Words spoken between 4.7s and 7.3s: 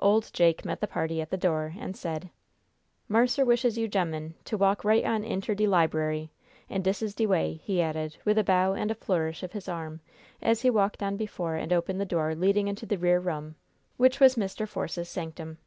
right on inter de liberary; and dis is de